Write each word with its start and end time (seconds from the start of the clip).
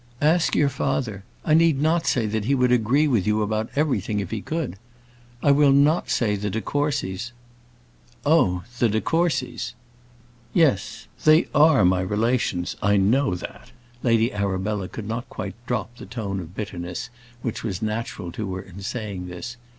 Ask 0.23 0.55
your 0.55 0.67
father: 0.69 1.23
I 1.45 1.53
need 1.53 1.79
not 1.79 2.07
say 2.07 2.25
that 2.25 2.45
he 2.45 2.55
would 2.55 2.71
agree 2.71 3.07
with 3.07 3.27
you 3.27 3.43
about 3.43 3.69
everything 3.75 4.19
if 4.19 4.31
he 4.31 4.41
could. 4.41 4.77
I 5.43 5.51
will 5.51 5.71
not 5.71 6.09
say 6.09 6.35
the 6.35 6.49
de 6.49 6.59
Courcys." 6.59 7.33
"Oh, 8.25 8.63
the 8.79 8.89
de 8.89 8.99
Courcys!" 8.99 9.75
"Yes, 10.55 11.05
they 11.23 11.49
are 11.53 11.85
my 11.85 12.01
relations; 12.01 12.75
I 12.81 12.97
know 12.97 13.35
that." 13.35 13.69
Lady 14.01 14.33
Arabella 14.33 14.87
could 14.87 15.07
not 15.07 15.29
quite 15.29 15.53
drop 15.67 15.95
the 15.95 16.07
tone 16.07 16.39
of 16.39 16.55
bitterness 16.55 17.11
which 17.43 17.63
was 17.63 17.83
natural 17.83 18.31
to 18.31 18.55
her 18.55 18.61
in 18.63 18.81
saying 18.81 19.27
this. 19.27 19.55